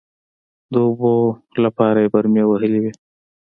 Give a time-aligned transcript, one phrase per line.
[0.71, 1.13] د اوبو
[1.63, 2.91] لپاره يې برمې وهلې وې.